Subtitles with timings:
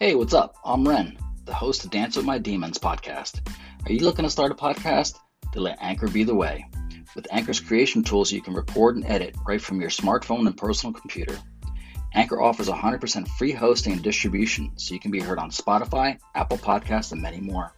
[0.00, 0.56] Hey, what's up?
[0.64, 3.48] I'm Ren, the host of Dance with My Demons podcast.
[3.86, 5.20] Are you looking to start a podcast?
[5.52, 6.66] Then let Anchor be the way.
[7.14, 10.92] With Anchor's creation tools, you can record and edit right from your smartphone and personal
[10.92, 11.38] computer.
[12.12, 16.58] Anchor offers 100% free hosting and distribution, so you can be heard on Spotify, Apple
[16.58, 17.72] Podcasts, and many more.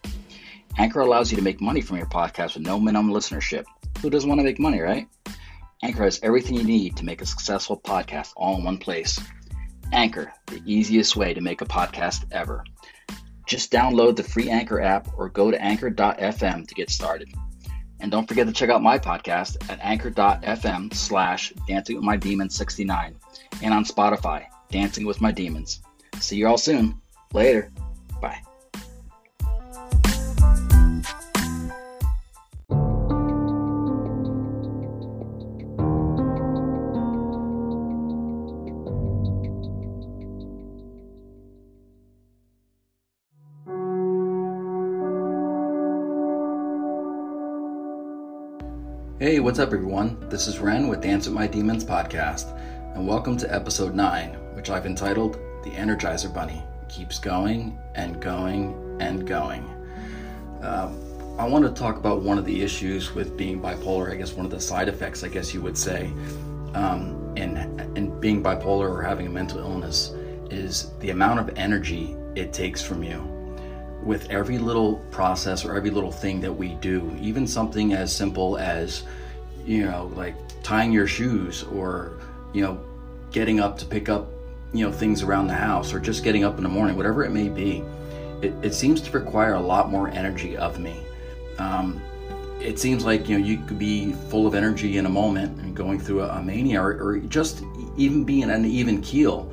[0.75, 3.65] Anchor allows you to make money from your podcast with no minimum listenership.
[4.01, 5.07] Who doesn't want to make money, right?
[5.83, 9.19] Anchor has everything you need to make a successful podcast all in one place.
[9.91, 12.63] Anchor, the easiest way to make a podcast ever.
[13.45, 17.29] Just download the free Anchor app or go to anchor.fm to get started.
[17.99, 22.55] And don't forget to check out my podcast at anchor.fm slash dancing with my demons
[22.55, 23.15] 69
[23.63, 25.81] and on Spotify, Dancing with My Demons.
[26.19, 26.99] See you all soon.
[27.33, 27.71] Later.
[28.21, 28.41] Bye.
[49.19, 50.29] Hey, what's up, everyone?
[50.29, 52.55] This is Ren with Dance with My Demons podcast,
[52.93, 58.75] and welcome to episode 9, which I've entitled The Energizer Bunny Keeps Going and Going
[58.99, 59.63] and Going.
[60.61, 64.33] Um, I want to talk about one of the issues with being bipolar, I guess
[64.33, 66.13] one of the side effects, I guess you would say,
[66.75, 67.57] um, in,
[67.95, 70.11] in being bipolar or having a mental illness
[70.51, 73.36] is the amount of energy it takes from you
[74.07, 78.57] with every little process or every little thing that we do, even something as simple
[78.57, 79.03] as,
[79.65, 82.17] you know, like tying your shoes or,
[82.53, 82.79] you know,
[83.31, 84.29] getting up to pick up,
[84.73, 87.31] you know, things around the house or just getting up in the morning, whatever it
[87.31, 87.83] may be,
[88.41, 90.95] it, it seems to require a lot more energy of me.
[91.59, 92.01] Um,
[92.61, 95.75] it seems like, you know, you could be full of energy in a moment and
[95.75, 97.61] going through a, a mania or, or just
[97.97, 99.51] even being an even keel.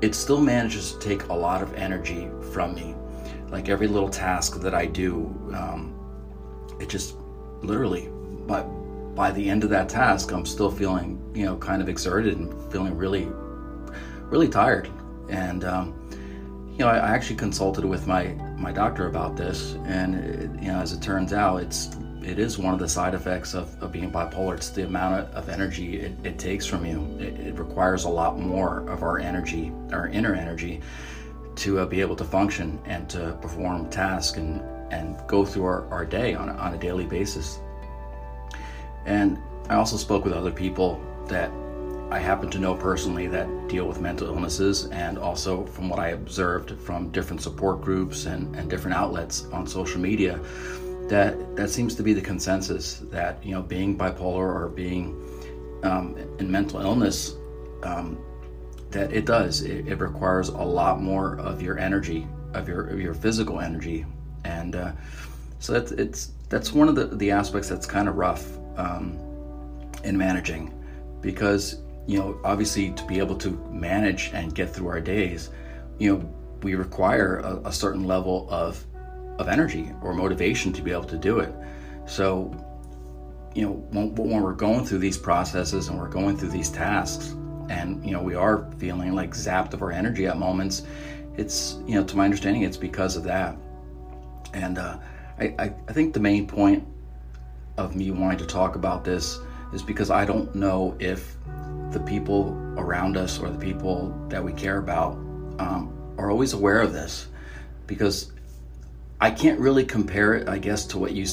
[0.00, 2.94] It still manages to take a lot of energy from me
[3.54, 5.94] like every little task that I do, um,
[6.80, 7.14] it just
[7.62, 8.08] literally,
[8.48, 8.64] but
[9.14, 12.52] by the end of that task, I'm still feeling, you know, kind of exerted and
[12.72, 13.28] feeling really,
[14.22, 14.90] really tired.
[15.30, 15.94] And, um,
[16.72, 19.74] you know, I, I, actually consulted with my, my doctor about this.
[19.84, 23.14] And, it, you know, as it turns out, it's, it is one of the side
[23.14, 24.56] effects of, of being bipolar.
[24.56, 27.06] It's the amount of, of energy it, it, takes from you.
[27.20, 30.80] It, it requires a lot more of our energy, our inner energy
[31.56, 34.60] to uh, be able to function and to perform tasks and,
[34.92, 37.58] and go through our, our day on, on a daily basis.
[39.06, 41.50] And I also spoke with other people that
[42.10, 46.08] I happen to know personally that deal with mental illnesses, and also from what I
[46.08, 50.38] observed from different support groups and, and different outlets on social media,
[51.08, 55.16] that that seems to be the consensus that you know being bipolar or being
[55.82, 57.36] um, in mental illness
[57.82, 58.18] um,
[58.94, 59.62] that it does.
[59.62, 64.06] It, it, requires a lot more of your energy, of your of your physical energy,
[64.44, 64.92] and uh,
[65.58, 69.18] so that's it's that's one of the the aspects that's kind of rough um,
[70.04, 70.72] in managing,
[71.20, 75.50] because you know, obviously to be able to manage and get through our days,
[75.98, 78.82] you know, we require a, a certain level of
[79.38, 81.52] of energy or motivation to be able to do it.
[82.06, 82.54] So,
[83.54, 87.34] you know, when, when we're going through these processes and we're going through these tasks,
[87.68, 90.82] and you know, we are feeling like zapped of our energy at moments,
[91.36, 93.56] it's you know, to my understanding, it's because of that.
[94.52, 94.98] And uh,
[95.38, 96.86] I, I, think the main point
[97.76, 99.40] of me wanting to talk about this
[99.72, 101.36] is because I don't know if
[101.90, 105.14] the people around us or the people that we care about
[105.58, 107.26] um, are always aware of this
[107.86, 108.30] because
[109.20, 111.26] I can't really compare it, I guess, to what you,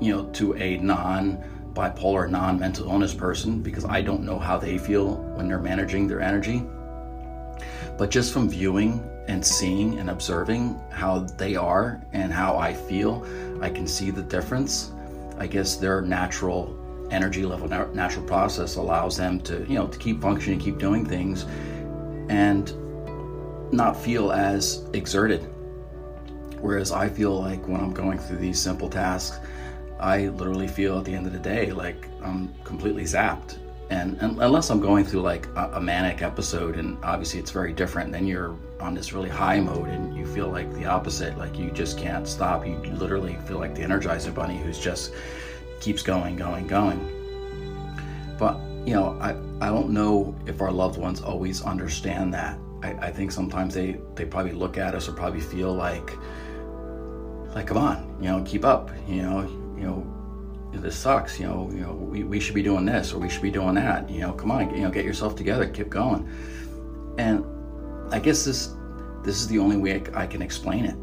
[0.00, 1.42] you know, to a non
[1.74, 6.06] bipolar, non mental illness person because I don't know how they feel when they're managing
[6.06, 6.62] their energy.
[7.98, 13.26] But just from viewing and seeing and observing how they are and how I feel,
[13.60, 14.90] I can see the difference.
[15.38, 16.78] I guess their natural
[17.10, 21.44] energy level, natural process allows them to, you know, to keep functioning, keep doing things,
[22.28, 22.72] and
[23.72, 25.42] not feel as exerted.
[26.60, 29.38] Whereas I feel like when I'm going through these simple tasks,
[30.02, 33.58] I literally feel at the end of the day like I'm completely zapped.
[33.88, 37.72] And, and unless I'm going through like a, a, manic episode, and obviously it's very
[37.72, 41.56] different, then you're on this really high mode and you feel like the opposite, like
[41.58, 42.66] you just can't stop.
[42.66, 45.12] You literally feel like the Energizer Bunny who's just
[45.80, 46.98] keeps going, going, going.
[48.38, 52.58] But, you know, I, I don't know if our loved ones always understand that.
[52.82, 56.16] I, I think sometimes they, they probably look at us or probably feel like,
[57.54, 59.46] like, come on, you know, keep up, you know,
[59.82, 63.18] you know, this sucks, you know, you know, we, we should be doing this or
[63.18, 65.90] we should be doing that, you know, come on, you know, get yourself together, keep
[65.90, 66.28] going.
[67.18, 67.44] And
[68.14, 68.74] I guess this,
[69.24, 70.96] this is the only way I, can explain it.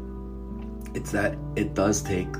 [0.96, 2.32] It's that it does take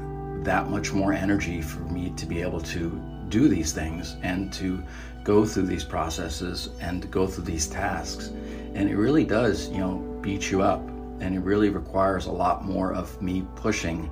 [0.44, 2.90] that much more energy for me to be able to
[3.28, 4.82] do these things and to
[5.22, 8.28] go through these processes and to go through these tasks.
[8.75, 10.81] And it really does, you know, beat you up.
[11.20, 14.10] And it really requires a lot more of me pushing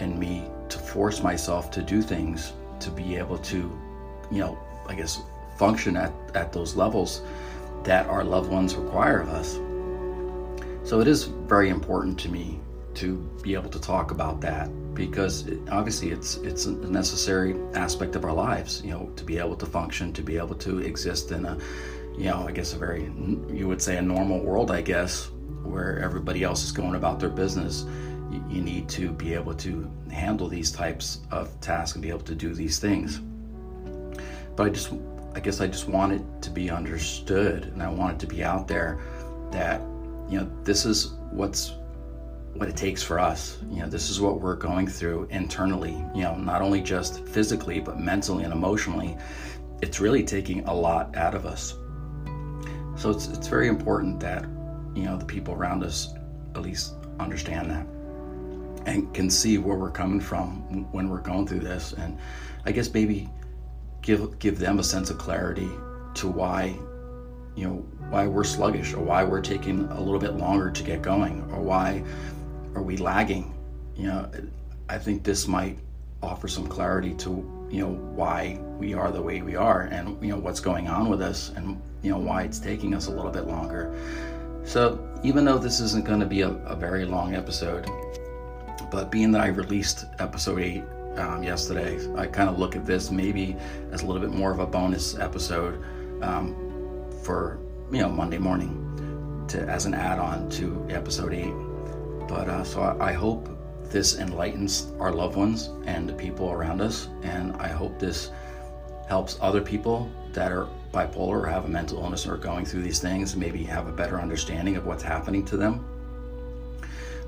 [0.00, 3.56] and me to force myself to do things to be able to,
[4.30, 5.20] you know, I guess
[5.56, 7.22] function at, at those levels
[7.84, 9.54] that our loved ones require of us.
[10.88, 12.60] So it is very important to me
[12.94, 18.16] to be able to talk about that because it, obviously it's it's a necessary aspect
[18.16, 21.30] of our lives you know to be able to function to be able to exist
[21.30, 21.56] in a
[22.16, 23.04] you know i guess a very
[23.52, 25.30] you would say a normal world i guess
[25.62, 27.84] where everybody else is going about their business
[28.30, 32.34] you, need to be able to handle these types of tasks and be able to
[32.34, 33.20] do these things
[34.56, 34.92] but i just
[35.34, 38.44] i guess i just want it to be understood and i want it to be
[38.44, 39.00] out there
[39.50, 39.80] that
[40.28, 41.72] you know this is what's
[42.54, 43.58] what it takes for us.
[43.70, 47.78] You know, this is what we're going through internally, you know, not only just physically,
[47.78, 49.16] but mentally and emotionally.
[49.80, 51.76] It's really taking a lot out of us.
[52.96, 54.42] So it's, it's very important that,
[54.94, 56.14] you know, the people around us
[56.56, 57.86] at least understand that
[58.86, 61.92] and can see where we're coming from when we're going through this.
[61.92, 62.18] And
[62.64, 63.28] I guess maybe
[64.02, 65.70] give, give them a sense of clarity
[66.14, 66.76] to why,
[67.54, 67.76] you know,
[68.10, 71.60] why we're sluggish or why we're taking a little bit longer to get going or
[71.60, 72.02] why
[72.74, 73.54] are we lagging?
[73.96, 74.30] You know,
[74.88, 75.78] I think this might
[76.22, 77.30] offer some clarity to
[77.70, 81.08] you know why we are the way we are and you know what's going on
[81.08, 83.94] with us and you know why it's taking us a little bit longer
[84.64, 87.88] so even though this isn't going to be a, a, very long episode
[88.90, 90.84] but being that i released episode 8
[91.16, 93.56] um, yesterday i kind of look at this maybe
[93.90, 95.82] as a little bit more of a bonus episode
[96.22, 96.54] um,
[97.22, 97.58] for
[97.90, 98.84] you know monday morning
[99.48, 101.52] to as an add-on to episode 8
[102.28, 103.48] but uh, so I, I hope
[103.90, 108.30] this enlightens our loved ones and the people around us, and I hope this
[109.08, 112.82] helps other people that are bipolar or have a mental illness or are going through
[112.82, 115.84] these things maybe have a better understanding of what's happening to them.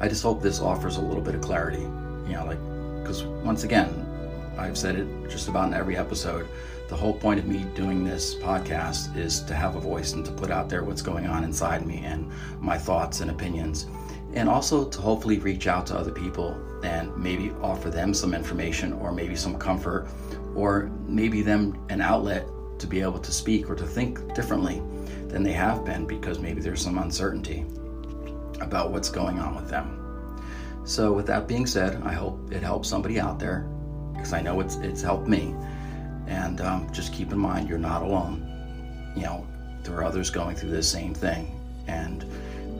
[0.01, 2.59] I just hope this offers a little bit of clarity, you know, like,
[3.03, 4.07] because once again,
[4.57, 6.49] I've said it just about in every episode.
[6.89, 10.33] The whole point of me doing this podcast is to have a voice and to
[10.33, 12.31] put out there what's going on inside me and
[12.61, 13.87] my thoughts and opinions
[14.35, 18.93] and also to hopefully reach out to other people and maybe offer them some information
[18.95, 20.09] or maybe some comfort
[20.55, 22.47] or maybe them an outlet
[22.79, 24.83] to be able to speak or to think differently
[25.29, 27.65] than they have been because maybe there's some uncertainty
[28.61, 29.97] about what's going on with them.
[30.85, 33.69] So, with that being said, I hope it helps somebody out there
[34.13, 35.55] because I know it's it's helped me.
[36.27, 39.13] And um, just keep in mind, you're not alone.
[39.17, 39.47] You know,
[39.83, 42.25] there are others going through the same thing, and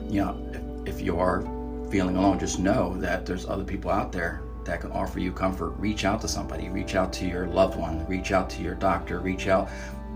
[0.09, 1.41] you know, if you are
[1.89, 5.71] feeling alone, just know that there's other people out there that can offer you comfort.
[5.71, 9.19] Reach out to somebody, reach out to your loved one, reach out to your doctor,
[9.19, 9.69] reach out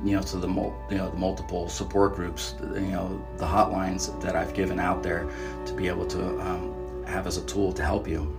[0.04, 4.36] you know to the you know the multiple support groups, you know the hotlines that
[4.36, 5.28] I've given out there
[5.66, 8.36] to be able to um, have as a tool to help you.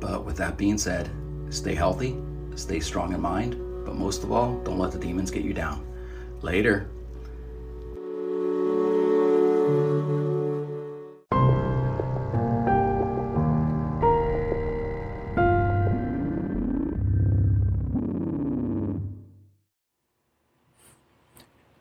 [0.00, 1.10] But with that being said,
[1.50, 2.16] stay healthy,
[2.54, 3.52] stay strong in mind,
[3.84, 5.86] but most of all, don't let the demons get you down.
[6.42, 6.88] Later.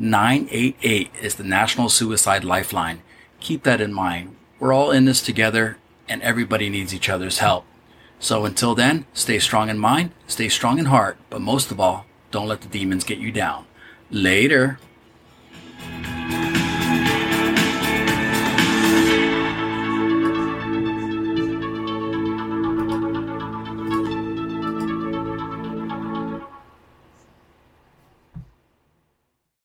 [0.00, 3.02] 988 is the National Suicide Lifeline.
[3.40, 4.36] Keep that in mind.
[4.60, 5.76] We're all in this together
[6.08, 7.64] and everybody needs each other's help.
[8.20, 12.06] So until then, stay strong in mind, stay strong in heart, but most of all,
[12.30, 13.66] don't let the demons get you down.
[14.08, 14.78] Later.